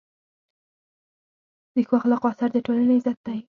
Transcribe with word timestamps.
د 1.73 1.77
ښو 1.87 1.93
اخلاقو 1.99 2.27
اثر 2.31 2.49
د 2.53 2.57
ټولنې 2.65 2.93
عزت 2.97 3.17
دی. 3.27 3.39